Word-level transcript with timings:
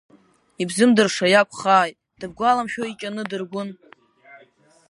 Ибзымдырша 0.61 1.27
иакәхааит, 1.29 1.97
дыбгәаламшәои 2.19 2.97
Ҷаны 2.99 3.23
Дыргәын? 3.29 3.69